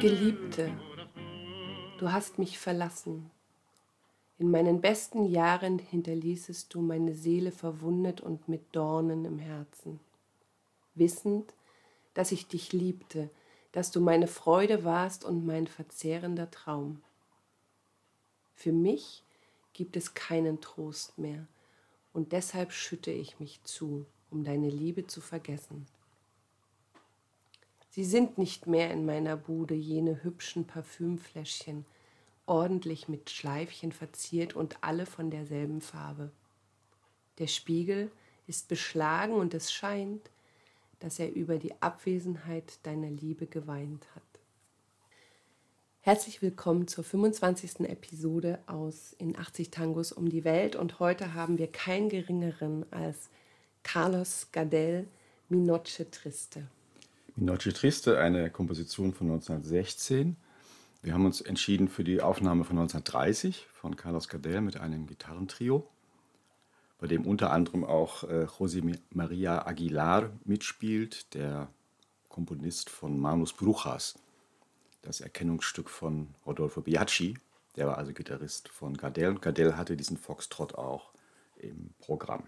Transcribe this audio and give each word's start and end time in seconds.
Geliebte, 0.00 0.70
du 1.98 2.12
hast 2.12 2.38
mich 2.38 2.58
verlassen. 2.58 3.30
In 4.38 4.50
meinen 4.50 4.80
besten 4.80 5.24
Jahren 5.24 5.78
hinterließest 5.78 6.72
du 6.74 6.80
meine 6.80 7.14
Seele 7.14 7.52
verwundet 7.52 8.20
und 8.20 8.48
mit 8.48 8.74
Dornen 8.76 9.24
im 9.24 9.38
Herzen. 9.38 10.00
Wissend, 10.94 11.54
dass 12.12 12.32
ich 12.32 12.48
dich 12.48 12.72
liebte, 12.72 13.30
dass 13.72 13.90
du 13.90 14.00
meine 14.00 14.26
Freude 14.26 14.84
warst 14.84 15.24
und 15.24 15.46
mein 15.46 15.66
verzehrender 15.66 16.50
Traum. 16.50 17.00
Für 18.54 18.72
mich 18.72 19.22
gibt 19.72 19.96
es 19.96 20.14
keinen 20.14 20.60
Trost 20.60 21.18
mehr, 21.18 21.46
und 22.12 22.32
deshalb 22.32 22.72
schütte 22.72 23.10
ich 23.10 23.40
mich 23.40 23.62
zu, 23.64 24.06
um 24.30 24.44
deine 24.44 24.68
Liebe 24.68 25.06
zu 25.06 25.20
vergessen. 25.20 25.86
Sie 27.90 28.04
sind 28.04 28.38
nicht 28.38 28.66
mehr 28.66 28.90
in 28.90 29.06
meiner 29.06 29.36
Bude 29.36 29.74
jene 29.74 30.24
hübschen 30.24 30.66
Parfümfläschchen, 30.66 31.84
ordentlich 32.46 33.08
mit 33.08 33.30
Schleifchen 33.30 33.92
verziert 33.92 34.54
und 34.54 34.82
alle 34.82 35.06
von 35.06 35.30
derselben 35.30 35.80
Farbe. 35.80 36.32
Der 37.38 37.46
Spiegel 37.46 38.10
ist 38.46 38.68
beschlagen 38.68 39.34
und 39.34 39.54
es 39.54 39.72
scheint, 39.72 40.30
dass 40.98 41.18
er 41.18 41.32
über 41.32 41.58
die 41.58 41.80
Abwesenheit 41.82 42.78
deiner 42.82 43.10
Liebe 43.10 43.46
geweint 43.46 44.06
hat. 44.14 44.22
Herzlich 46.00 46.42
willkommen 46.42 46.86
zur 46.86 47.02
25. 47.02 47.80
Episode 47.88 48.58
aus 48.66 49.14
In 49.18 49.38
80 49.38 49.70
Tangos 49.70 50.12
um 50.12 50.28
die 50.28 50.44
Welt 50.44 50.76
und 50.76 51.00
heute 51.00 51.32
haben 51.32 51.56
wir 51.58 51.66
keinen 51.66 52.10
geringeren 52.10 52.84
als 52.92 53.30
Carlos 53.84 54.48
Gardel 54.50 55.06
Minoche 55.48 56.10
Triste. 56.10 56.66
Minoche 57.36 57.72
Triste, 57.72 58.18
eine 58.18 58.50
Komposition 58.50 59.12
von 59.14 59.28
1916. 59.30 60.36
Wir 61.02 61.14
haben 61.14 61.26
uns 61.26 61.40
entschieden 61.40 61.88
für 61.88 62.02
die 62.02 62.20
Aufnahme 62.20 62.64
von 62.64 62.76
1930 62.78 63.68
von 63.72 63.96
Carlos 63.96 64.28
Gardel 64.28 64.62
mit 64.62 64.78
einem 64.80 65.06
Gitarrentrio, 65.06 65.88
bei 66.98 67.06
dem 67.06 67.24
unter 67.24 67.52
anderem 67.52 67.84
auch 67.84 68.24
äh, 68.24 68.46
José 68.46 68.98
María 69.14 69.64
Aguilar 69.64 70.30
mitspielt, 70.44 71.32
der 71.34 71.68
Komponist 72.28 72.90
von 72.90 73.20
Manus 73.20 73.52
Brujas 73.52 74.16
das 75.04 75.20
Erkennungsstück 75.20 75.90
von 75.90 76.34
Rodolfo 76.46 76.80
Biaggi. 76.80 77.38
Der 77.76 77.86
war 77.86 77.98
also 77.98 78.12
Gitarrist 78.12 78.68
von 78.68 78.96
Gardel 78.96 79.28
und 79.28 79.42
Gardel 79.42 79.76
hatte 79.76 79.96
diesen 79.96 80.16
Foxtrot 80.16 80.74
auch 80.74 81.12
im 81.56 81.90
Programm. 81.98 82.44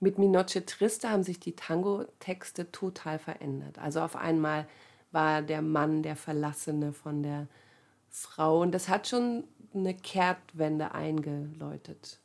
Mit 0.00 0.18
Minoche 0.18 0.64
Triste 0.64 1.10
haben 1.10 1.22
sich 1.22 1.38
die 1.40 1.54
Tango-Texte 1.54 2.72
total 2.72 3.18
verändert. 3.18 3.78
Also 3.78 4.00
auf 4.00 4.16
einmal 4.16 4.66
war 5.12 5.42
der 5.42 5.60
Mann 5.60 6.02
der 6.02 6.16
Verlassene 6.16 6.94
von 6.94 7.22
der 7.22 7.48
Frau 8.08 8.62
und 8.62 8.72
das 8.72 8.88
hat 8.88 9.08
schon 9.08 9.44
eine 9.74 9.94
Kehrtwende 9.94 10.94
eingeläutet. 10.94 12.18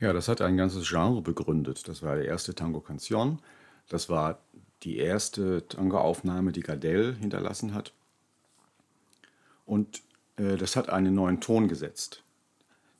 Ja, 0.00 0.14
das 0.14 0.28
hat 0.28 0.40
ein 0.40 0.56
ganzes 0.56 0.88
Genre 0.88 1.20
begründet. 1.20 1.88
Das 1.88 2.02
war 2.02 2.16
der 2.16 2.24
erste 2.24 2.54
Tango 2.54 2.78
Canción. 2.80 3.38
Das 3.88 4.08
war 4.08 4.38
die 4.82 4.96
erste 4.96 5.66
Tango-Aufnahme, 5.68 6.52
die 6.52 6.60
Gardel 6.60 7.16
hinterlassen 7.16 7.74
hat. 7.74 7.92
Und 9.66 10.02
äh, 10.36 10.56
das 10.56 10.76
hat 10.76 10.88
einen 10.88 11.14
neuen 11.14 11.40
Ton 11.40 11.68
gesetzt. 11.68 12.22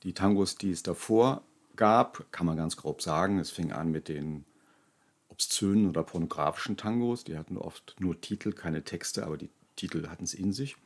Die 0.03 0.13
Tangos, 0.13 0.57
die 0.57 0.71
es 0.71 0.83
davor 0.83 1.43
gab, 1.79 2.31
kann 2.31 2.45
man 2.45 2.59
ganz 2.59 2.77
grob 2.77 3.01
sagen, 3.01 3.39
es 3.39 3.51
fing 3.51 3.73
an 3.73 3.91
mit 3.91 4.09
den 4.09 4.45
obszönen 5.31 5.89
oder 5.89 6.03
pornografischen 6.03 6.77
Tangos. 6.77 7.25
Die 7.25 7.39
hatten 7.39 7.57
oft 7.57 7.97
nur 7.99 8.21
Titel, 8.21 8.53
keine 8.53 8.85
Texte, 8.85 9.25
aber 9.25 9.39
die 9.39 9.49
Titel 9.77 10.07
hatten 10.09 10.25
es 10.25 10.35
in 10.35 10.53
sich. 10.53 10.77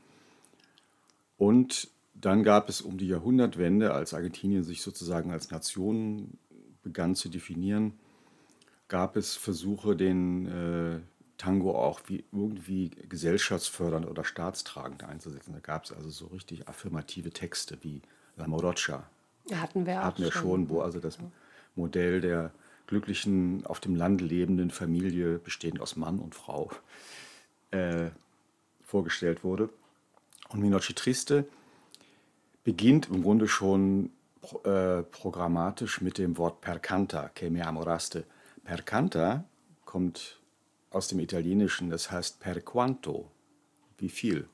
Und 1.37 1.89
dann 2.15 2.45
gab 2.45 2.69
es 2.69 2.83
um 2.83 2.99
die 2.99 3.09
Jahrhundertwende, 3.09 3.93
als 3.93 4.15
Argentinien 4.15 4.63
sich 4.63 4.83
sozusagen 4.83 5.33
als 5.33 5.51
Nation 5.51 6.39
begann 6.83 7.17
zu 7.17 7.29
definieren, 7.29 7.99
gab 8.89 9.17
es 9.17 9.35
Versuche, 9.35 9.97
den 9.97 10.47
äh, 10.47 11.01
Tango 11.39 11.75
auch 11.75 12.03
wie 12.07 12.25
irgendwie 12.31 12.91
gesellschaftsfördernd 13.09 14.07
oder 14.07 14.25
staatstragend 14.25 15.03
einzusetzen. 15.03 15.55
Da 15.55 15.61
gab 15.61 15.85
es 15.85 15.93
also 15.93 16.11
so 16.11 16.27
richtig 16.27 16.69
affirmative 16.69 17.31
Texte 17.31 17.79
wie 17.81 18.03
La 18.37 18.47
Morocha. 18.47 19.09
Hatten 19.51 19.87
wir 19.87 20.01
auch 20.01 20.05
Hatten 20.05 20.23
wir 20.23 20.33
schon, 20.33 20.69
wo 20.69 20.81
also 20.81 21.01
das 21.01 21.19
Modell 21.75 22.21
der 22.21 22.53
glücklichen, 22.87 23.65
auf 23.67 23.81
dem 23.81 23.97
Land 23.97 24.21
lebenden 24.21 24.71
Familie, 24.71 25.39
bestehend 25.39 25.81
aus 25.81 25.97
Mann 25.97 26.19
und 26.19 26.35
Frau, 26.35 26.71
äh, 27.71 28.11
vorgestellt 28.83 29.43
wurde. 29.45 29.71
Und 30.51 30.61
Minoche 30.61 30.95
Triste 30.95 31.47
beginnt 32.65 33.09
im 33.09 33.23
Grunde 33.23 33.49
schon 33.49 34.11
äh, 34.65 35.03
programmatisch 35.03 36.01
mit 36.01 36.19
dem 36.19 36.37
Wort 36.37 36.61
per 36.61 36.79
canta, 36.79 37.31
che 37.35 37.49
me 37.49 37.67
amoraste. 37.67 38.25
Per 38.65 38.83
canta 38.83 39.45
kommt 39.85 40.39
aus 40.91 41.09
dem 41.09 41.21
Italienischen, 41.21 41.91
das 41.91 42.11
heißt 42.11 42.41
per 42.41 42.61
quanto, 42.61 43.31
wie 43.99 44.09
viel. 44.09 44.49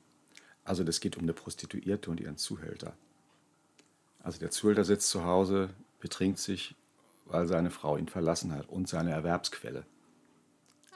Also 0.63 0.83
das 0.83 0.99
geht 0.99 1.17
um 1.17 1.23
eine 1.23 1.33
Prostituierte 1.33 2.09
und 2.09 2.19
ihren 2.19 2.37
Zuhälter. 2.37 2.93
Also 4.21 4.39
der 4.39 4.51
Zuhälter 4.51 4.83
sitzt 4.83 5.09
zu 5.09 5.23
Hause, 5.23 5.69
betrinkt 5.99 6.39
sich, 6.39 6.75
weil 7.25 7.47
seine 7.47 7.71
Frau 7.71 7.97
ihn 7.97 8.07
verlassen 8.07 8.51
hat 8.53 8.67
und 8.69 8.87
seine 8.87 9.11
Erwerbsquelle. 9.11 9.85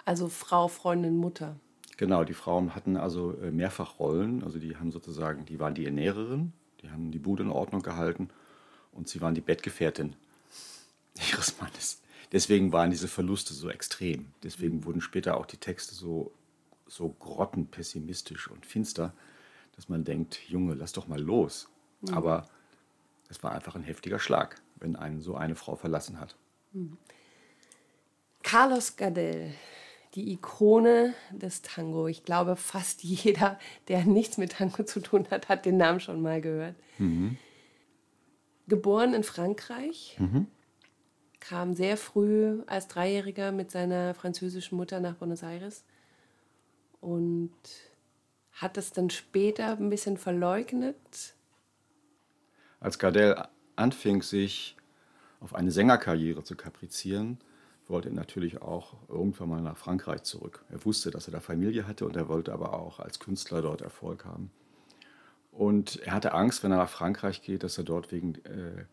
Also 0.05 0.27
Frau, 0.27 0.67
Freundin, 0.67 1.17
Mutter. 1.17 1.55
Genau, 1.97 2.23
die 2.23 2.33
Frauen 2.33 2.75
hatten 2.75 2.97
also 2.97 3.37
äh, 3.41 3.51
mehrfach 3.51 3.99
Rollen. 3.99 4.43
Also 4.43 4.59
die 4.59 4.75
haben 4.75 4.91
sozusagen, 4.91 5.45
die 5.45 5.59
waren 5.59 5.75
die 5.75 5.85
Ernährerin, 5.85 6.53
die 6.81 6.89
haben 6.89 7.11
die 7.11 7.19
Bude 7.19 7.43
in 7.43 7.49
Ordnung 7.49 7.81
gehalten 7.81 8.29
und 8.91 9.07
sie 9.07 9.21
waren 9.21 9.35
die 9.35 9.41
Bettgefährtin 9.41 10.15
ihres 11.31 11.59
Mannes 11.61 12.03
deswegen 12.33 12.73
waren 12.73 12.89
diese 12.89 13.07
Verluste 13.07 13.53
so 13.53 13.69
extrem. 13.69 14.25
Deswegen 14.41 14.83
wurden 14.83 14.99
später 14.99 15.37
auch 15.37 15.45
die 15.45 15.57
Texte 15.57 15.95
so, 15.95 16.33
so 16.87 17.09
grottenpessimistisch 17.19 18.49
und 18.49 18.65
finster, 18.65 19.13
dass 19.75 19.87
man 19.87 20.03
denkt, 20.03 20.41
Junge, 20.49 20.73
lass 20.73 20.91
doch 20.91 21.07
mal 21.07 21.21
los. 21.21 21.69
Mhm. 22.01 22.13
Aber 22.15 22.49
es 23.33 23.43
war 23.43 23.51
einfach 23.51 23.75
ein 23.75 23.83
heftiger 23.83 24.19
Schlag, 24.19 24.61
wenn 24.75 24.95
einen 24.95 25.21
so 25.21 25.35
eine 25.35 25.55
Frau 25.55 25.75
verlassen 25.75 26.19
hat. 26.19 26.35
Mhm. 26.71 26.97
Carlos 28.43 28.95
Gardel, 28.95 29.53
die 30.15 30.31
Ikone 30.33 31.13
des 31.31 31.61
Tango. 31.61 32.07
Ich 32.07 32.23
glaube, 32.23 32.55
fast 32.55 33.03
jeder, 33.03 33.59
der 33.87 34.05
nichts 34.05 34.37
mit 34.37 34.53
Tango 34.53 34.83
zu 34.83 34.99
tun 34.99 35.27
hat, 35.31 35.49
hat 35.49 35.65
den 35.65 35.77
Namen 35.77 35.99
schon 35.99 36.21
mal 36.21 36.41
gehört. 36.41 36.75
Mhm. 36.99 37.37
Geboren 38.67 39.13
in 39.13 39.23
Frankreich, 39.23 40.15
mhm 40.19 40.47
kam 41.43 41.73
sehr 41.73 41.97
früh 41.97 42.61
als 42.67 42.87
Dreijähriger 42.87 43.51
mit 43.51 43.69
seiner 43.69 44.13
französischen 44.13 44.77
Mutter 44.77 45.01
nach 45.01 45.15
Buenos 45.15 45.43
Aires 45.43 45.83
und 47.01 47.51
hat 48.53 48.77
es 48.77 48.93
dann 48.93 49.09
später 49.09 49.77
ein 49.77 49.89
bisschen 49.89 50.17
verleugnet. 50.17 50.95
Als 52.83 52.99
Gardel 52.99 53.41
anfing, 53.77 54.21
sich 54.21 54.75
auf 55.39 55.55
eine 55.55 55.71
Sängerkarriere 55.71 56.43
zu 56.43 56.57
kaprizieren, 56.57 57.37
wollte 57.87 58.09
er 58.09 58.13
natürlich 58.13 58.61
auch 58.61 58.95
irgendwann 59.07 59.47
mal 59.47 59.61
nach 59.61 59.77
Frankreich 59.77 60.23
zurück. 60.23 60.65
Er 60.69 60.83
wusste, 60.83 61.09
dass 61.09 61.29
er 61.29 61.31
da 61.31 61.39
Familie 61.39 61.87
hatte 61.87 62.05
und 62.05 62.17
er 62.17 62.27
wollte 62.27 62.51
aber 62.51 62.73
auch 62.73 62.99
als 62.99 63.19
Künstler 63.19 63.61
dort 63.61 63.81
Erfolg 63.81 64.25
haben. 64.25 64.51
Und 65.53 66.01
er 66.01 66.11
hatte 66.11 66.33
Angst, 66.33 66.61
wenn 66.61 66.71
er 66.71 66.77
nach 66.77 66.89
Frankreich 66.89 67.41
geht, 67.41 67.63
dass 67.63 67.77
er 67.77 67.85
dort 67.85 68.11
wegen 68.11 68.35
äh, 68.43 68.83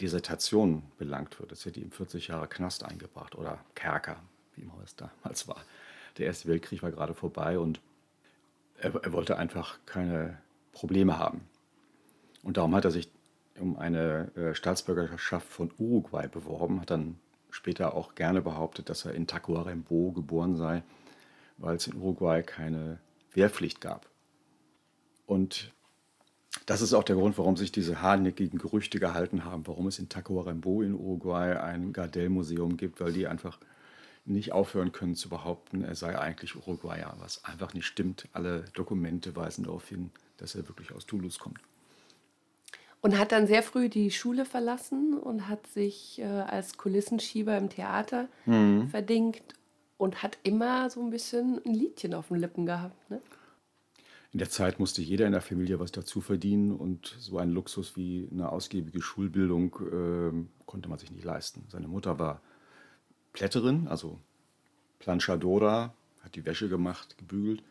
Dissertation 0.00 0.82
belangt 0.98 1.38
wird. 1.38 1.52
Das 1.52 1.64
hätte 1.64 1.78
ihm 1.78 1.92
40 1.92 2.26
Jahre 2.28 2.48
Knast 2.48 2.84
eingebracht 2.84 3.36
oder 3.36 3.64
Kerker, 3.76 4.16
wie 4.56 4.62
immer 4.62 4.74
es 4.84 4.96
damals 4.96 5.46
war. 5.46 5.62
Der 6.18 6.26
Erste 6.26 6.48
Weltkrieg 6.48 6.82
war 6.82 6.90
gerade 6.90 7.14
vorbei 7.14 7.60
und 7.60 7.80
er, 8.76 8.92
er 8.96 9.12
wollte 9.12 9.36
einfach 9.36 9.78
keine 9.86 10.38
Probleme 10.72 11.16
haben. 11.16 11.42
Und 12.42 12.56
darum 12.56 12.74
hat 12.74 12.84
er 12.84 12.90
sich 12.90 13.08
um 13.60 13.76
eine 13.76 14.30
äh, 14.36 14.54
Staatsbürgerschaft 14.54 15.48
von 15.48 15.70
Uruguay 15.78 16.28
beworben, 16.28 16.80
hat 16.80 16.90
dann 16.90 17.18
später 17.50 17.94
auch 17.94 18.14
gerne 18.14 18.42
behauptet, 18.42 18.88
dass 18.88 19.04
er 19.04 19.14
in 19.14 19.26
Tacuarembó 19.26 20.12
geboren 20.12 20.56
sei, 20.56 20.82
weil 21.58 21.76
es 21.76 21.86
in 21.86 21.96
Uruguay 21.96 22.42
keine 22.42 22.98
Wehrpflicht 23.32 23.80
gab. 23.80 24.06
Und 25.26 25.72
das 26.66 26.82
ist 26.82 26.94
auch 26.94 27.04
der 27.04 27.16
Grund, 27.16 27.38
warum 27.38 27.56
sich 27.56 27.70
diese 27.70 28.02
hartnäckigen 28.02 28.58
Gerüchte 28.58 28.98
gehalten 28.98 29.44
haben, 29.44 29.66
warum 29.66 29.86
es 29.86 29.98
in 29.98 30.08
Tacuarembó 30.08 30.82
in 30.82 30.94
Uruguay 30.94 31.60
ein 31.60 31.92
Gardel-Museum 31.92 32.76
gibt, 32.76 33.00
weil 33.00 33.12
die 33.12 33.26
einfach 33.26 33.58
nicht 34.24 34.52
aufhören 34.52 34.92
können 34.92 35.14
zu 35.14 35.28
behaupten, 35.28 35.82
er 35.82 35.94
sei 35.94 36.18
eigentlich 36.18 36.56
Uruguayer, 36.56 37.14
was 37.18 37.44
einfach 37.44 37.74
nicht 37.74 37.86
stimmt. 37.86 38.28
Alle 38.32 38.64
Dokumente 38.74 39.34
weisen 39.34 39.64
darauf 39.64 39.88
hin, 39.88 40.10
dass 40.36 40.54
er 40.54 40.68
wirklich 40.68 40.92
aus 40.92 41.06
Toulouse 41.06 41.38
kommt. 41.38 41.60
Und 43.02 43.18
hat 43.18 43.32
dann 43.32 43.46
sehr 43.46 43.62
früh 43.62 43.88
die 43.88 44.10
Schule 44.10 44.44
verlassen 44.44 45.14
und 45.18 45.48
hat 45.48 45.66
sich 45.66 46.18
äh, 46.18 46.24
als 46.24 46.76
Kulissenschieber 46.76 47.56
im 47.56 47.70
Theater 47.70 48.28
Mhm. 48.46 48.88
verdingt 48.88 49.42
und 49.96 50.22
hat 50.22 50.38
immer 50.42 50.90
so 50.90 51.00
ein 51.02 51.10
bisschen 51.10 51.60
ein 51.64 51.74
Liedchen 51.74 52.12
auf 52.14 52.28
den 52.28 52.36
Lippen 52.36 52.66
gehabt. 52.66 53.10
Ne? 53.10 53.20
In 54.32 54.38
der 54.38 54.50
Zeit 54.50 54.78
musste 54.78 55.02
jeder 55.02 55.26
in 55.26 55.32
der 55.32 55.40
Familie 55.40 55.80
was 55.80 55.92
dazu 55.92 56.20
verdienen 56.20 56.72
und 56.72 57.16
so 57.18 57.38
ein 57.38 57.50
Luxus 57.50 57.96
wie 57.96 58.28
eine 58.30 58.50
ausgiebige 58.52 59.00
Schulbildung 59.02 59.76
ähm, 59.92 60.48
konnte 60.66 60.88
man 60.88 60.98
sich 60.98 61.10
nicht 61.10 61.24
leisten. 61.24 61.64
Seine 61.68 61.88
Mutter 61.88 62.18
war 62.18 62.40
Plätterin, 63.32 63.88
also 63.88 64.18
Planchadora, 65.00 65.94
hat 66.22 66.34
die 66.34 66.44
Wäsche 66.44 66.68
gemacht, 66.68 67.16
gebügelt. 67.18 67.62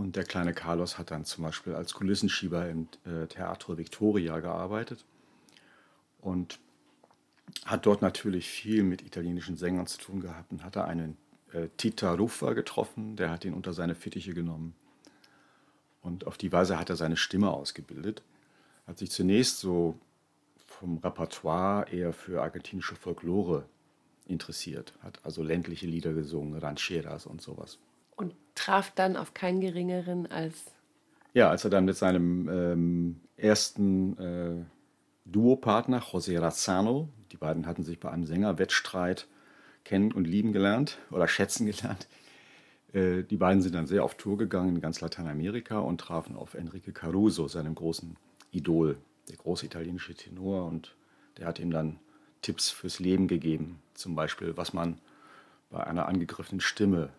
Und 0.00 0.16
der 0.16 0.24
kleine 0.24 0.54
Carlos 0.54 0.96
hat 0.96 1.10
dann 1.10 1.26
zum 1.26 1.44
Beispiel 1.44 1.74
als 1.74 1.92
Kulissenschieber 1.92 2.66
im 2.70 2.88
äh, 3.04 3.26
Teatro 3.26 3.76
Victoria 3.76 4.40
gearbeitet 4.40 5.04
und 6.22 6.58
hat 7.66 7.84
dort 7.84 8.00
natürlich 8.00 8.48
viel 8.48 8.82
mit 8.82 9.02
italienischen 9.02 9.58
Sängern 9.58 9.86
zu 9.86 9.98
tun 9.98 10.20
gehabt 10.20 10.52
und 10.52 10.64
hat 10.64 10.76
da 10.76 10.84
einen 10.84 11.18
äh, 11.52 11.68
Tita 11.76 12.14
Ruffa 12.14 12.54
getroffen, 12.54 13.16
der 13.16 13.30
hat 13.30 13.44
ihn 13.44 13.52
unter 13.52 13.74
seine 13.74 13.94
Fittiche 13.94 14.32
genommen. 14.32 14.74
Und 16.00 16.26
auf 16.26 16.38
die 16.38 16.50
Weise 16.50 16.78
hat 16.78 16.88
er 16.88 16.96
seine 16.96 17.18
Stimme 17.18 17.50
ausgebildet. 17.50 18.22
Hat 18.86 18.96
sich 18.96 19.10
zunächst 19.10 19.58
so 19.58 19.98
vom 20.66 20.96
Repertoire 20.96 21.92
eher 21.92 22.14
für 22.14 22.40
argentinische 22.40 22.96
Folklore 22.96 23.66
interessiert. 24.24 24.94
Hat 25.02 25.20
also 25.26 25.42
ländliche 25.42 25.86
Lieder 25.86 26.14
gesungen, 26.14 26.56
Rancheras 26.56 27.26
und 27.26 27.42
sowas. 27.42 27.78
Und 28.16 28.34
traf 28.54 28.90
dann 28.94 29.16
auf 29.16 29.34
keinen 29.34 29.60
geringeren 29.60 30.30
als 30.30 30.64
Ja, 31.34 31.50
als 31.50 31.64
er 31.64 31.70
dann 31.70 31.84
mit 31.84 31.96
seinem 31.96 32.48
ähm, 32.48 33.20
ersten 33.36 34.18
äh, 34.18 34.64
Duopartner 35.24 36.00
José 36.00 36.40
Razzano, 36.40 37.08
die 37.32 37.36
beiden 37.36 37.66
hatten 37.66 37.84
sich 37.84 38.00
bei 38.00 38.10
einem 38.10 38.26
Sängerwettstreit 38.26 39.26
kennen 39.84 40.12
und 40.12 40.26
lieben 40.26 40.52
gelernt 40.52 40.98
oder 41.10 41.28
schätzen 41.28 41.66
gelernt. 41.66 42.06
Äh, 42.92 43.22
die 43.22 43.36
beiden 43.36 43.62
sind 43.62 43.74
dann 43.74 43.86
sehr 43.86 44.04
auf 44.04 44.16
Tour 44.16 44.36
gegangen 44.36 44.76
in 44.76 44.80
ganz 44.80 45.00
Lateinamerika 45.00 45.78
und 45.78 46.00
trafen 46.00 46.36
auf 46.36 46.54
Enrique 46.54 46.92
Caruso, 46.92 47.48
seinem 47.48 47.74
großen 47.74 48.16
Idol, 48.50 48.98
der 49.28 49.36
große 49.36 49.66
italienische 49.66 50.14
Tenor. 50.14 50.66
Und 50.66 50.94
der 51.38 51.46
hat 51.46 51.58
ihm 51.58 51.70
dann 51.70 51.98
Tipps 52.42 52.70
fürs 52.70 52.98
Leben 52.98 53.28
gegeben, 53.28 53.80
zum 53.94 54.14
Beispiel, 54.14 54.56
was 54.56 54.72
man 54.72 54.98
bei 55.70 55.84
einer 55.84 56.06
angegriffenen 56.06 56.60
Stimme 56.60 57.10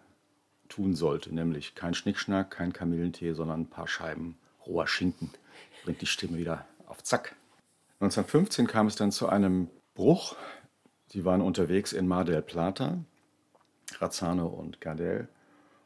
tun 0.71 0.95
sollte, 0.95 1.33
nämlich 1.33 1.75
kein 1.75 1.94
Schnickschnack, 1.94 2.50
kein 2.50 2.73
Kamillentee, 2.73 3.33
sondern 3.33 3.62
ein 3.62 3.69
paar 3.69 3.88
Scheiben 3.88 4.38
roher 4.65 4.88
Schinken. 4.88 5.29
Bringt 5.83 6.01
die 6.01 6.07
Stimme 6.07 6.38
wieder 6.38 6.65
auf 6.88 7.03
Zack. 7.03 7.35
1915 8.00 8.68
kam 8.68 8.88
es 8.88 8.95
dann 8.95 9.12
zu 9.12 9.29
einem 9.29 9.69
Bruch. 9.94 10.35
Sie 11.07 11.25
waren 11.25 11.41
unterwegs 11.41 11.94
in 11.94 12.07
Mar 12.07 12.25
del 12.25 12.41
Plata, 12.41 13.03
Razzano 14.00 14.47
und 14.47 14.81
Gardel. 14.81 15.27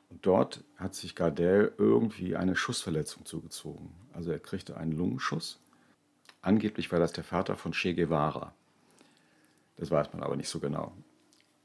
Und 0.10 0.26
dort 0.26 0.64
hat 0.78 0.94
sich 0.94 1.16
Gardel 1.16 1.74
irgendwie 1.78 2.36
eine 2.36 2.56
Schussverletzung 2.56 3.26
zugezogen. 3.26 3.92
Also 4.14 4.32
er 4.32 4.40
kriegte 4.40 4.78
einen 4.78 4.92
Lungenschuss. 4.92 5.60
Angeblich 6.42 6.92
war 6.92 7.00
das 7.00 7.12
der 7.12 7.24
Vater 7.24 7.58
von 7.58 7.72
Che 7.72 7.96
Guevara. 7.96 8.54
Das 9.78 9.90
weiß 9.90 10.14
man 10.14 10.22
aber 10.22 10.36
nicht 10.36 10.48
so 10.48 10.60
genau. 10.60 10.94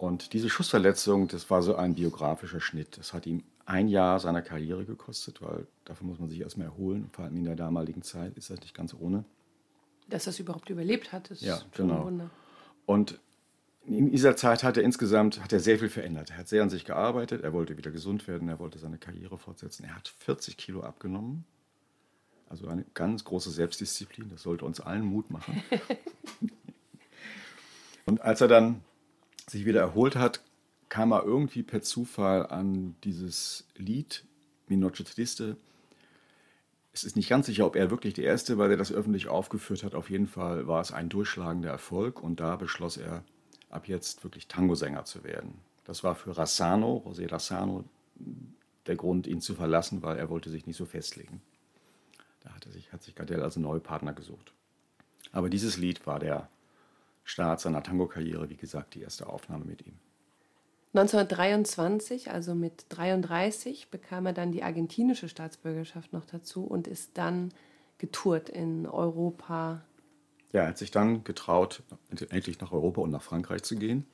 Und 0.00 0.32
diese 0.32 0.48
Schussverletzung, 0.48 1.28
das 1.28 1.50
war 1.50 1.60
so 1.60 1.76
ein 1.76 1.94
biografischer 1.94 2.60
Schnitt. 2.60 2.96
Das 2.96 3.12
hat 3.12 3.26
ihm 3.26 3.42
ein 3.66 3.86
Jahr 3.86 4.18
seiner 4.18 4.40
Karriere 4.40 4.86
gekostet, 4.86 5.42
weil 5.42 5.66
dafür 5.84 6.06
muss 6.06 6.18
man 6.18 6.30
sich 6.30 6.40
erstmal 6.40 6.68
erholen. 6.68 7.10
Vor 7.12 7.26
allem 7.26 7.36
in 7.36 7.44
der 7.44 7.54
damaligen 7.54 8.00
Zeit 8.00 8.34
ist 8.38 8.48
das 8.48 8.62
nicht 8.62 8.74
ganz 8.74 8.94
ohne. 8.98 9.24
dass 10.08 10.26
er 10.26 10.30
es 10.30 10.38
überhaupt 10.38 10.70
überlebt 10.70 11.12
hat. 11.12 11.30
ist 11.30 11.42
Ja, 11.42 11.58
schon 11.58 11.66
ein 11.66 11.70
genau. 11.74 12.04
Wunder. 12.06 12.30
Und 12.86 13.20
in 13.84 14.10
dieser 14.10 14.36
Zeit 14.36 14.64
hat 14.64 14.78
er 14.78 14.84
insgesamt 14.84 15.44
hat 15.44 15.52
er 15.52 15.60
sehr 15.60 15.78
viel 15.78 15.90
verändert. 15.90 16.30
Er 16.30 16.38
hat 16.38 16.48
sehr 16.48 16.62
an 16.62 16.70
sich 16.70 16.86
gearbeitet, 16.86 17.44
er 17.44 17.52
wollte 17.52 17.76
wieder 17.76 17.90
gesund 17.90 18.26
werden, 18.26 18.48
er 18.48 18.58
wollte 18.58 18.78
seine 18.78 18.96
Karriere 18.96 19.36
fortsetzen. 19.36 19.84
Er 19.84 19.96
hat 19.96 20.08
40 20.08 20.56
Kilo 20.56 20.82
abgenommen. 20.82 21.44
Also 22.48 22.68
eine 22.68 22.86
ganz 22.94 23.24
große 23.24 23.50
Selbstdisziplin, 23.50 24.30
das 24.30 24.44
sollte 24.44 24.64
uns 24.64 24.80
allen 24.80 25.04
Mut 25.04 25.30
machen. 25.30 25.62
Und 28.06 28.22
als 28.22 28.40
er 28.40 28.48
dann 28.48 28.80
sich 29.50 29.64
wieder 29.64 29.80
erholt 29.80 30.16
hat, 30.16 30.42
kam 30.88 31.12
er 31.12 31.24
irgendwie 31.24 31.62
per 31.62 31.82
Zufall 31.82 32.46
an 32.46 32.96
dieses 33.04 33.66
Lied 33.76 34.24
Mi 34.68 34.76
Noche 34.76 35.04
Triste. 35.04 35.56
Es 36.92 37.04
ist 37.04 37.16
nicht 37.16 37.28
ganz 37.28 37.46
sicher, 37.46 37.66
ob 37.66 37.76
er 37.76 37.90
wirklich 37.90 38.14
der 38.14 38.24
Erste 38.24 38.58
war, 38.58 38.68
der 38.68 38.76
das 38.76 38.92
öffentlich 38.92 39.28
aufgeführt 39.28 39.84
hat. 39.84 39.94
Auf 39.94 40.10
jeden 40.10 40.26
Fall 40.26 40.66
war 40.66 40.80
es 40.80 40.92
ein 40.92 41.08
durchschlagender 41.08 41.70
Erfolg 41.70 42.22
und 42.22 42.40
da 42.40 42.56
beschloss 42.56 42.96
er, 42.96 43.24
ab 43.68 43.86
jetzt 43.86 44.24
wirklich 44.24 44.48
Tangosänger 44.48 45.04
zu 45.04 45.22
werden. 45.22 45.54
Das 45.84 46.02
war 46.02 46.16
für 46.16 46.36
Rassano, 46.36 47.04
José 47.06 47.30
Rassano, 47.30 47.84
der 48.86 48.96
Grund, 48.96 49.28
ihn 49.28 49.40
zu 49.40 49.54
verlassen, 49.54 50.02
weil 50.02 50.18
er 50.18 50.28
wollte 50.28 50.50
sich 50.50 50.66
nicht 50.66 50.76
so 50.76 50.86
festlegen. 50.86 51.40
Da 52.40 52.50
hat, 52.50 52.66
er 52.66 52.72
sich, 52.72 52.92
hat 52.92 53.02
sich 53.02 53.14
Gardel 53.14 53.42
also 53.42 53.60
neue 53.60 53.80
Partner 53.80 54.12
gesucht. 54.12 54.52
Aber 55.30 55.48
dieses 55.48 55.76
Lied 55.76 56.06
war 56.06 56.18
der 56.18 56.48
Start 57.24 57.60
seiner 57.60 57.82
Tango-Karriere, 57.82 58.48
wie 58.50 58.56
gesagt, 58.56 58.94
die 58.94 59.02
erste 59.02 59.28
Aufnahme 59.28 59.64
mit 59.64 59.86
ihm. 59.86 59.98
1923, 60.92 62.32
also 62.32 62.54
mit 62.54 62.86
33, 62.88 63.90
bekam 63.90 64.26
er 64.26 64.32
dann 64.32 64.50
die 64.50 64.64
argentinische 64.64 65.28
Staatsbürgerschaft 65.28 66.12
noch 66.12 66.24
dazu 66.24 66.64
und 66.64 66.88
ist 66.88 67.10
dann 67.14 67.54
getourt 67.98 68.48
in 68.48 68.86
Europa. 68.86 69.82
Ja, 70.52 70.62
er 70.62 70.68
hat 70.68 70.78
sich 70.78 70.90
dann 70.90 71.22
getraut, 71.22 71.84
endlich 72.30 72.60
nach 72.60 72.72
Europa 72.72 73.00
und 73.02 73.10
nach 73.10 73.22
Frankreich 73.22 73.62
zu 73.62 73.76
gehen 73.76 74.04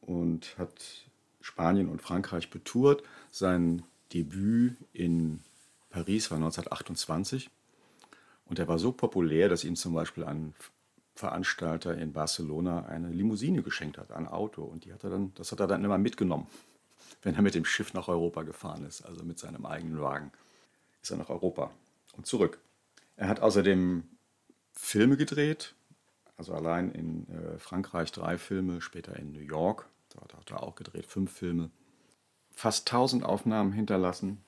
und 0.00 0.56
hat 0.56 1.10
Spanien 1.42 1.90
und 1.90 2.00
Frankreich 2.00 2.48
betourt. 2.48 3.02
Sein 3.30 3.82
Debüt 4.14 4.76
in 4.94 5.40
Paris 5.90 6.30
war 6.30 6.36
1928 6.36 7.50
und 8.46 8.58
er 8.58 8.66
war 8.66 8.78
so 8.78 8.92
populär, 8.92 9.50
dass 9.50 9.64
ihm 9.64 9.76
zum 9.76 9.92
Beispiel 9.92 10.24
ein 10.24 10.54
Veranstalter 11.20 11.96
in 11.96 12.12
Barcelona 12.12 12.86
eine 12.86 13.10
Limousine 13.10 13.62
geschenkt 13.62 13.98
hat, 13.98 14.10
ein 14.10 14.26
Auto. 14.26 14.62
Und 14.62 14.84
die 14.84 14.92
hat 14.92 15.04
er 15.04 15.10
dann, 15.10 15.32
das 15.34 15.52
hat 15.52 15.60
er 15.60 15.66
dann 15.66 15.84
immer 15.84 15.98
mitgenommen, 15.98 16.46
wenn 17.22 17.34
er 17.34 17.42
mit 17.42 17.54
dem 17.54 17.64
Schiff 17.64 17.94
nach 17.94 18.08
Europa 18.08 18.42
gefahren 18.42 18.84
ist, 18.86 19.02
also 19.02 19.22
mit 19.24 19.38
seinem 19.38 19.66
eigenen 19.66 20.00
Wagen, 20.00 20.32
ist 21.02 21.10
er 21.10 21.18
nach 21.18 21.30
Europa 21.30 21.70
und 22.16 22.26
zurück. 22.26 22.58
Er 23.16 23.28
hat 23.28 23.40
außerdem 23.40 24.04
Filme 24.72 25.16
gedreht, 25.16 25.74
also 26.36 26.54
allein 26.54 26.90
in 26.90 27.28
äh, 27.28 27.58
Frankreich 27.58 28.12
drei 28.12 28.38
Filme, 28.38 28.80
später 28.80 29.14
in 29.16 29.32
New 29.32 29.40
York, 29.40 29.86
da 30.08 30.22
hat 30.22 30.50
er 30.50 30.62
auch 30.62 30.74
gedreht, 30.74 31.06
fünf 31.06 31.30
Filme. 31.30 31.70
Fast 32.50 32.88
1000 32.90 33.24
Aufnahmen 33.24 33.72
hinterlassen, 33.72 34.42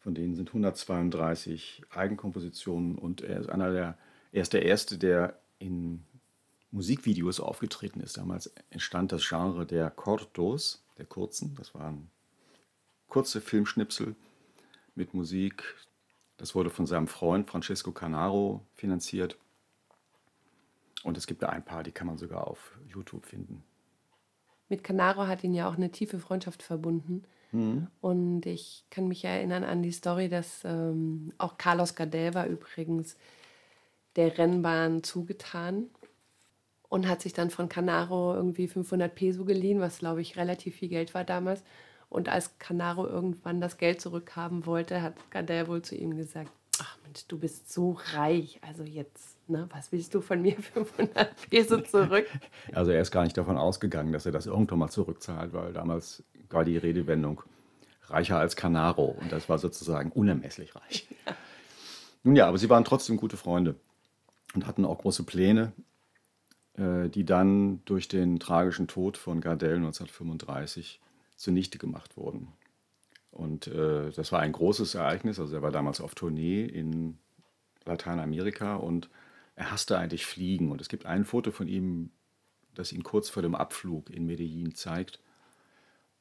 von 0.00 0.14
denen 0.14 0.34
sind 0.34 0.48
132 0.48 1.82
Eigenkompositionen 1.90 2.96
und 2.96 3.20
er 3.20 3.38
ist 3.38 3.48
einer 3.48 3.72
der, 3.72 3.96
er 4.32 4.42
ist 4.42 4.52
der 4.52 4.64
Erste, 4.64 4.98
der 4.98 5.38
in 5.62 6.04
Musikvideos 6.70 7.40
aufgetreten 7.40 8.00
ist. 8.00 8.16
Damals 8.16 8.52
entstand 8.70 9.12
das 9.12 9.26
Genre 9.28 9.66
der 9.66 9.90
Cortos, 9.90 10.82
der 10.98 11.06
kurzen, 11.06 11.54
das 11.54 11.74
waren 11.74 12.10
kurze 13.08 13.40
Filmschnipsel 13.40 14.16
mit 14.94 15.14
Musik. 15.14 15.62
Das 16.38 16.54
wurde 16.54 16.70
von 16.70 16.86
seinem 16.86 17.08
Freund 17.08 17.48
Francesco 17.48 17.92
Canaro 17.92 18.64
finanziert. 18.74 19.36
Und 21.04 21.16
es 21.18 21.26
gibt 21.26 21.42
da 21.42 21.48
ein 21.48 21.64
paar, 21.64 21.82
die 21.82 21.92
kann 21.92 22.06
man 22.06 22.16
sogar 22.16 22.46
auf 22.46 22.78
YouTube 22.86 23.26
finden. 23.26 23.62
Mit 24.68 24.82
Canaro 24.82 25.26
hat 25.26 25.44
ihn 25.44 25.52
ja 25.52 25.68
auch 25.68 25.76
eine 25.76 25.90
tiefe 25.90 26.18
Freundschaft 26.18 26.62
verbunden. 26.62 27.24
Und 28.00 28.46
ich 28.46 28.86
kann 28.88 29.08
mich 29.08 29.24
erinnern 29.26 29.62
an 29.62 29.82
die 29.82 29.92
Story, 29.92 30.30
dass 30.30 30.62
ähm, 30.64 31.34
auch 31.36 31.58
Carlos 31.58 31.94
Gardel 31.94 32.32
war 32.32 32.46
übrigens 32.46 33.18
der 34.16 34.38
Rennbahn 34.38 35.02
zugetan 35.02 35.86
und 36.88 37.08
hat 37.08 37.22
sich 37.22 37.32
dann 37.32 37.50
von 37.50 37.68
Canaro 37.68 38.34
irgendwie 38.34 38.68
500 38.68 39.14
Peso 39.14 39.44
geliehen, 39.44 39.80
was 39.80 40.00
glaube 40.00 40.20
ich 40.20 40.36
relativ 40.36 40.76
viel 40.76 40.88
Geld 40.88 41.14
war 41.14 41.24
damals. 41.24 41.62
Und 42.10 42.28
als 42.28 42.58
Canaro 42.58 43.06
irgendwann 43.06 43.62
das 43.62 43.78
Geld 43.78 44.02
zurückhaben 44.02 44.66
wollte, 44.66 45.00
hat 45.00 45.14
Gardel 45.30 45.68
wohl 45.68 45.80
zu 45.80 45.96
ihm 45.96 46.14
gesagt, 46.16 46.50
ach 46.78 46.98
Mensch, 47.04 47.26
du 47.26 47.38
bist 47.38 47.72
so 47.72 47.98
reich, 48.12 48.60
also 48.60 48.82
jetzt, 48.82 49.36
ne, 49.48 49.66
was 49.72 49.92
willst 49.92 50.14
du 50.14 50.20
von 50.20 50.42
mir 50.42 50.56
500 50.74 51.48
Peso 51.48 51.80
zurück? 51.80 52.26
Also 52.74 52.90
er 52.90 53.00
ist 53.00 53.10
gar 53.10 53.24
nicht 53.24 53.36
davon 53.36 53.56
ausgegangen, 53.56 54.12
dass 54.12 54.26
er 54.26 54.32
das 54.32 54.46
irgendwann 54.46 54.78
mal 54.78 54.90
zurückzahlt, 54.90 55.52
weil 55.52 55.72
damals 55.72 56.22
war 56.50 56.64
die 56.64 56.76
Redewendung 56.76 57.42
reicher 58.08 58.38
als 58.38 58.56
Canaro 58.56 59.16
und 59.18 59.32
das 59.32 59.48
war 59.48 59.58
sozusagen 59.58 60.12
unermesslich 60.12 60.74
reich. 60.76 61.08
Nun 62.22 62.36
ja, 62.36 62.46
aber 62.46 62.58
sie 62.58 62.68
waren 62.68 62.84
trotzdem 62.84 63.16
gute 63.16 63.36
Freunde 63.36 63.74
und 64.54 64.66
hatten 64.66 64.84
auch 64.84 64.98
große 64.98 65.24
Pläne, 65.24 65.72
äh, 66.74 67.08
die 67.08 67.24
dann 67.24 67.84
durch 67.84 68.08
den 68.08 68.38
tragischen 68.38 68.88
Tod 68.88 69.16
von 69.16 69.40
Gardel 69.40 69.76
1935 69.76 71.00
zunichte 71.36 71.78
gemacht 71.78 72.16
wurden. 72.16 72.48
Und 73.30 73.66
äh, 73.66 74.10
das 74.10 74.30
war 74.30 74.40
ein 74.40 74.52
großes 74.52 74.94
Ereignis. 74.94 75.40
Also 75.40 75.56
er 75.56 75.62
war 75.62 75.72
damals 75.72 76.00
auf 76.00 76.14
Tournee 76.14 76.64
in 76.64 77.18
Lateinamerika 77.84 78.76
und 78.76 79.08
er 79.56 79.70
hasste 79.70 79.98
eigentlich 79.98 80.26
Fliegen. 80.26 80.70
Und 80.70 80.80
es 80.80 80.88
gibt 80.88 81.06
ein 81.06 81.24
Foto 81.24 81.50
von 81.50 81.66
ihm, 81.66 82.10
das 82.74 82.92
ihn 82.92 83.02
kurz 83.02 83.28
vor 83.30 83.42
dem 83.42 83.54
Abflug 83.54 84.10
in 84.10 84.26
Medellin 84.26 84.74
zeigt. 84.74 85.20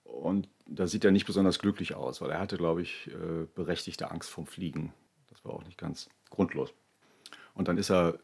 Und 0.03 0.49
da 0.65 0.87
sieht 0.87 1.05
er 1.05 1.11
nicht 1.11 1.25
besonders 1.25 1.59
glücklich 1.59 1.95
aus, 1.95 2.21
weil 2.21 2.31
er 2.31 2.39
hatte, 2.39 2.57
glaube 2.57 2.81
ich, 2.81 3.07
äh, 3.07 3.45
berechtigte 3.55 4.11
Angst 4.11 4.29
vom 4.29 4.45
Fliegen. 4.45 4.93
Das 5.29 5.43
war 5.45 5.53
auch 5.53 5.63
nicht 5.63 5.77
ganz 5.77 6.09
grundlos. 6.29 6.73
Und 7.53 7.67
dann 7.67 7.77
ist 7.77 7.91
er 7.91 8.19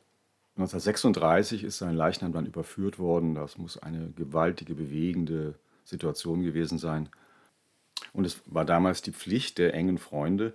1936 0.58 1.64
ist 1.64 1.78
sein 1.78 1.96
Leichnam 1.96 2.32
dann 2.32 2.48
überführt 2.48 2.98
worden. 2.98 3.36
Das 3.36 3.60
muss 3.60 3.78
eine 3.78 4.10
gewaltige, 4.16 4.74
bewegende 4.74 5.54
Situation 5.84 6.42
gewesen 6.42 6.80
sein. 6.80 7.10
Und 8.14 8.26
es 8.26 8.42
war 8.46 8.66
damals 8.66 9.04
die 9.04 9.12
Pflicht 9.12 9.60
der 9.60 9.76
engen 9.76 10.00
Freunde, 10.00 10.54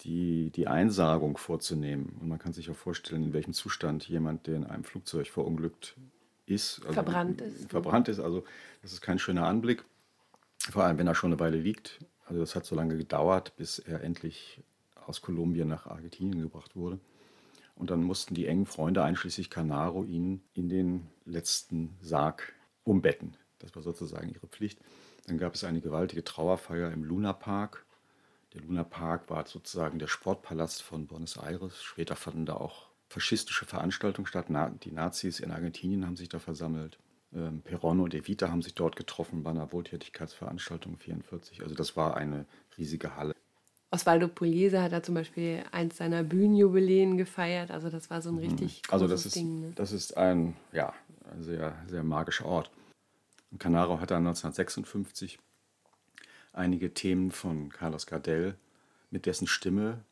die, 0.00 0.50
die 0.50 0.66
Einsagung 0.66 1.36
vorzunehmen. 1.36 2.16
Und 2.20 2.28
man 2.28 2.38
kann 2.38 2.54
sich 2.54 2.70
auch 2.70 2.76
vorstellen, 2.76 3.24
in 3.24 3.32
welchem 3.34 3.52
Zustand 3.52 4.08
jemand, 4.08 4.46
der 4.46 4.56
in 4.56 4.64
einem 4.64 4.84
Flugzeug 4.84 5.28
verunglückt 5.28 5.96
ist. 6.46 6.80
Also 6.82 6.94
verbrannt 6.94 7.40
ist. 7.42 7.62
Ne? 7.62 7.68
Verbrannt 7.68 8.08
ist, 8.08 8.20
also 8.20 8.44
das 8.82 8.92
ist 8.92 9.02
kein 9.02 9.18
schöner 9.18 9.46
Anblick. 9.46 9.84
Vor 10.70 10.84
allem, 10.84 10.98
wenn 10.98 11.06
er 11.06 11.14
schon 11.14 11.32
eine 11.32 11.40
Weile 11.40 11.58
liegt. 11.58 11.98
Also 12.24 12.40
das 12.40 12.56
hat 12.56 12.64
so 12.64 12.74
lange 12.74 12.96
gedauert, 12.96 13.54
bis 13.56 13.78
er 13.78 14.02
endlich 14.02 14.62
aus 15.06 15.20
Kolumbien 15.20 15.68
nach 15.68 15.86
Argentinien 15.86 16.42
gebracht 16.42 16.74
wurde. 16.74 16.98
Und 17.76 17.90
dann 17.90 18.02
mussten 18.02 18.34
die 18.34 18.46
engen 18.46 18.66
Freunde, 18.66 19.04
einschließlich 19.04 19.50
Canaro, 19.50 20.02
ihn 20.04 20.42
in 20.54 20.68
den 20.68 21.06
letzten 21.24 21.96
Sarg 22.00 22.54
umbetten. 22.84 23.36
Das 23.58 23.74
war 23.76 23.82
sozusagen 23.82 24.30
ihre 24.30 24.46
Pflicht. 24.46 24.80
Dann 25.26 25.38
gab 25.38 25.54
es 25.54 25.64
eine 25.64 25.80
gewaltige 25.80 26.24
Trauerfeier 26.24 26.90
im 26.92 27.04
Luna 27.04 27.32
Park. 27.32 27.84
Der 28.54 28.62
Luna 28.62 28.84
Park 28.84 29.28
war 29.28 29.46
sozusagen 29.46 29.98
der 29.98 30.06
Sportpalast 30.06 30.82
von 30.82 31.06
Buenos 31.06 31.36
Aires. 31.36 31.82
Später 31.82 32.16
fanden 32.16 32.46
da 32.46 32.54
auch 32.54 32.86
faschistische 33.08 33.66
Veranstaltungen 33.66 34.26
statt. 34.26 34.46
Die 34.82 34.92
Nazis 34.92 35.40
in 35.40 35.50
Argentinien 35.50 36.06
haben 36.06 36.16
sich 36.16 36.28
da 36.28 36.38
versammelt. 36.38 36.98
Ähm, 37.34 37.62
Perón 37.62 38.00
und 38.00 38.14
Evita 38.14 38.48
haben 38.48 38.62
sich 38.62 38.74
dort 38.74 38.96
getroffen 38.96 39.42
bei 39.42 39.50
einer 39.50 39.72
Wohltätigkeitsveranstaltung 39.72 40.92
1944. 40.94 41.62
Also 41.62 41.74
das 41.74 41.96
war 41.96 42.16
eine 42.16 42.46
riesige 42.78 43.16
Halle. 43.16 43.34
Osvaldo 43.90 44.28
Pugliese 44.28 44.82
hat 44.82 44.92
da 44.92 45.02
zum 45.02 45.14
Beispiel 45.14 45.62
eins 45.70 45.96
seiner 45.96 46.22
Bühnenjubiläen 46.22 47.16
gefeiert. 47.16 47.70
Also 47.70 47.88
das 47.88 48.10
war 48.10 48.20
so 48.20 48.30
ein 48.30 48.36
mhm. 48.36 48.40
richtig 48.40 48.82
mhm. 48.86 48.92
also 48.92 49.06
das 49.06 49.26
ist, 49.26 49.36
Ding. 49.36 49.60
Ne? 49.60 49.72
Das 49.74 49.92
ist 49.92 50.16
ein, 50.16 50.56
ja, 50.72 50.92
sehr, 51.38 51.76
sehr 51.86 52.02
magischer 52.02 52.46
Ort. 52.46 52.70
Und 53.50 53.58
Canaro 53.58 54.00
hat 54.00 54.10
dann 54.10 54.26
1956 54.26 55.38
einige 56.52 56.92
Themen 56.94 57.30
von 57.30 57.70
Carlos 57.70 58.06
Gardel 58.06 58.56
mit 59.10 59.26
dessen 59.26 59.46
Stimme 59.46 60.04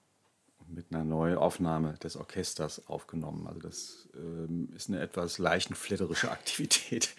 und 0.59 0.73
mit 0.73 0.87
einer 0.91 1.05
Neuaufnahme 1.05 1.95
des 1.95 2.17
Orchesters 2.17 2.87
aufgenommen. 2.87 3.47
Also 3.47 3.61
das 3.61 4.09
ähm, 4.15 4.69
ist 4.75 4.89
eine 4.89 5.01
etwas 5.01 5.39
leichenflatterische 5.39 6.31
Aktivität 6.31 7.15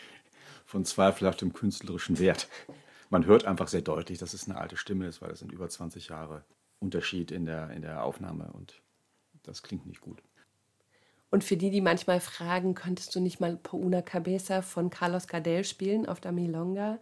von 0.65 0.85
zweifelhaftem 0.85 1.53
künstlerischen 1.53 2.17
Wert 2.17 2.47
man 3.09 3.25
hört 3.25 3.45
einfach 3.45 3.67
sehr 3.67 3.81
deutlich, 3.81 4.17
dass 4.17 4.33
es 4.33 4.47
eine 4.47 4.59
alte 4.59 4.77
Stimme 4.77 5.07
ist, 5.07 5.21
weil 5.21 5.31
es 5.31 5.39
sind 5.39 5.51
über 5.51 5.69
20 5.69 6.09
Jahre 6.09 6.43
Unterschied 6.79 7.31
in 7.31 7.45
der, 7.45 7.69
in 7.71 7.81
der 7.81 8.03
Aufnahme 8.03 8.51
und 8.53 8.81
das 9.43 9.63
klingt 9.63 9.85
nicht 9.85 10.01
gut. 10.01 10.21
Und 11.31 11.43
für 11.43 11.57
die, 11.57 11.69
die 11.69 11.81
manchmal 11.81 12.19
fragen, 12.19 12.75
könntest 12.75 13.13
du 13.15 13.19
nicht 13.19 13.39
mal 13.39 13.57
Po 13.57 13.77
una 13.77 14.01
Cabeza 14.01 14.61
von 14.61 14.89
Carlos 14.89 15.27
Gardel 15.27 15.63
spielen 15.63 16.05
auf 16.05 16.19
der 16.19 16.31
Milonga? 16.31 16.99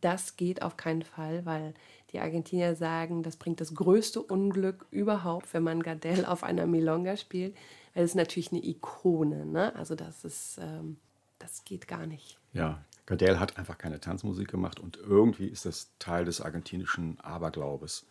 Das 0.00 0.36
geht 0.36 0.62
auf 0.62 0.76
keinen 0.76 1.02
Fall, 1.02 1.44
weil 1.46 1.74
die 2.12 2.20
Argentinier 2.20 2.74
sagen, 2.74 3.22
das 3.22 3.36
bringt 3.36 3.60
das 3.60 3.74
größte 3.74 4.20
Unglück 4.20 4.86
überhaupt, 4.90 5.54
wenn 5.54 5.62
man 5.62 5.82
Gardel 5.82 6.24
auf 6.24 6.42
einer 6.42 6.66
Milonga 6.66 7.16
spielt, 7.16 7.56
weil 7.94 8.04
es 8.04 8.14
natürlich 8.14 8.52
eine 8.52 8.64
Ikone, 8.64 9.46
ne? 9.46 9.74
Also 9.76 9.94
das 9.94 10.24
ist, 10.24 10.58
ähm, 10.60 10.96
das 11.38 11.64
geht 11.64 11.86
gar 11.86 12.06
nicht. 12.06 12.38
Ja, 12.52 12.84
Gardel 13.10 13.40
hat 13.40 13.58
einfach 13.58 13.76
keine 13.76 13.98
Tanzmusik 13.98 14.46
gemacht 14.46 14.78
und 14.78 14.96
irgendwie 14.96 15.48
ist 15.48 15.66
das 15.66 15.90
Teil 15.98 16.24
des 16.24 16.40
argentinischen 16.40 17.18
Aberglaubes. 17.18 18.06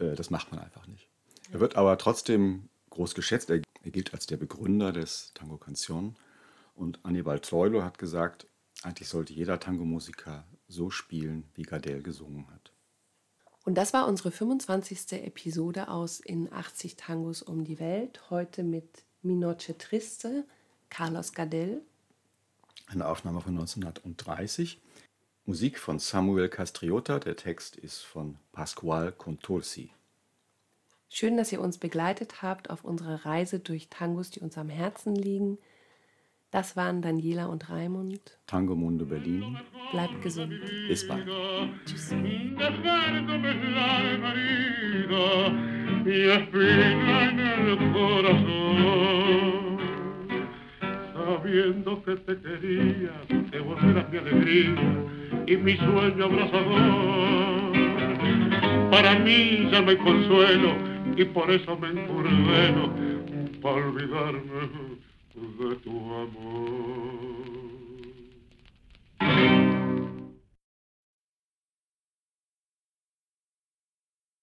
Äh, 0.00 0.16
das 0.16 0.30
macht 0.30 0.50
man 0.50 0.60
einfach 0.60 0.88
nicht. 0.88 1.08
Er 1.52 1.60
wird 1.60 1.76
aber 1.76 1.96
trotzdem 1.96 2.68
groß 2.90 3.14
geschätzt. 3.14 3.50
Er, 3.50 3.60
gilt 3.84 4.12
als 4.12 4.26
der 4.26 4.36
Begründer 4.36 4.90
des 4.90 5.30
Tango 5.34 5.56
Canción. 5.56 6.14
Und 6.74 6.98
Aníbal 7.04 7.38
Troilo 7.38 7.84
hat 7.84 7.98
gesagt, 7.98 8.48
eigentlich 8.82 9.08
sollte 9.08 9.32
jeder 9.32 9.60
Tango-Musiker 9.60 10.44
so 10.66 10.90
spielen, 10.90 11.44
wie 11.54 11.62
Gardel 11.62 12.02
gesungen 12.02 12.48
hat. 12.50 12.72
Und 13.64 13.76
das 13.76 13.92
war 13.92 14.08
unsere 14.08 14.32
25. 14.32 15.24
Episode 15.24 15.86
aus 15.88 16.18
In 16.18 16.52
80 16.52 16.96
Tangos 16.96 17.42
um 17.42 17.62
die 17.62 17.78
Welt. 17.78 18.28
Heute 18.30 18.64
mit 18.64 19.04
Minoche 19.22 19.78
Triste, 19.78 20.44
Carlos 20.90 21.32
Gardel 21.32 21.82
eine 22.94 23.06
Aufnahme 23.06 23.40
von 23.40 23.52
1930. 23.58 24.80
Musik 25.46 25.78
von 25.78 25.98
Samuel 25.98 26.48
Castriota, 26.48 27.18
der 27.18 27.36
Text 27.36 27.76
ist 27.76 28.02
von 28.02 28.36
Pasquale 28.52 29.12
Contursi. 29.12 29.90
Schön, 31.10 31.36
dass 31.36 31.52
ihr 31.52 31.60
uns 31.60 31.78
begleitet 31.78 32.42
habt 32.42 32.70
auf 32.70 32.82
unserer 32.82 33.24
Reise 33.24 33.60
durch 33.60 33.88
Tangos, 33.88 34.30
die 34.30 34.40
uns 34.40 34.58
am 34.58 34.68
Herzen 34.68 35.14
liegen. 35.14 35.58
Das 36.50 36.76
waren 36.76 37.02
Daniela 37.02 37.46
und 37.46 37.68
Raimund. 37.68 38.38
Tango 38.46 38.74
Mundo 38.74 39.04
Berlin. 39.04 39.58
Bleibt 39.90 40.22
gesund. 40.22 40.54
Bis 40.88 41.06
bald. 41.06 41.26
Tschüss. 41.84 42.14
Sabiendo 51.54 52.02
que 52.02 52.16
te 52.16 52.36
quería, 52.38 53.12
te 53.50 53.60
volverás 53.60 54.10
mi 54.10 54.18
alegría 54.18 54.74
y 55.46 55.56
mi 55.56 55.76
sueño 55.76 56.24
abrazador. 56.24 57.72
Para 58.90 59.18
mí 59.20 59.68
ya 59.70 59.80
no 59.80 59.90
hay 59.90 59.96
consuelo 59.98 60.74
y 61.16 61.24
por 61.26 61.48
eso 61.50 61.78
me 61.78 61.88
encurdeno 61.90 62.92
para 63.62 63.86
olvidarme 63.86 64.68
de 65.34 65.76
tu 65.76 65.90
amor. 65.90 66.83